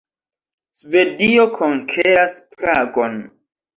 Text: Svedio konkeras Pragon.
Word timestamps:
Svedio 0.83 1.45
konkeras 1.59 2.39
Pragon. 2.63 3.23